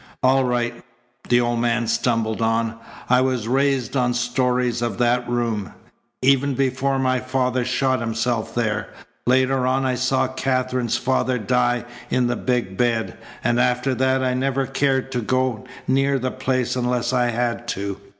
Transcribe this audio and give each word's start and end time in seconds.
"All 0.23 0.43
right," 0.45 0.81
the 1.29 1.39
old 1.41 1.59
man 1.59 1.85
stumbled 1.85 2.41
on. 2.41 2.73
"I 3.07 3.21
was 3.21 3.47
raised 3.47 3.95
on 3.95 4.15
stories 4.15 4.81
of 4.81 4.97
that 4.97 5.29
room 5.29 5.73
even 6.23 6.55
before 6.55 6.97
my 6.97 7.19
father 7.19 7.63
shot 7.63 7.99
himself 7.99 8.55
there. 8.55 8.89
Later 9.27 9.67
on 9.67 9.85
I 9.85 9.93
saw 9.93 10.27
Katherine's 10.27 10.97
father 10.97 11.37
die 11.37 11.85
in 12.09 12.25
the 12.25 12.35
big 12.35 12.77
bed, 12.77 13.15
and 13.43 13.59
after 13.59 13.93
that 13.93 14.23
I 14.23 14.33
never 14.33 14.65
cared 14.65 15.11
to 15.11 15.21
go 15.21 15.65
near 15.87 16.17
the 16.17 16.31
place 16.31 16.75
unless 16.75 17.13
I 17.13 17.27
had 17.27 17.67
to. 17.67 17.99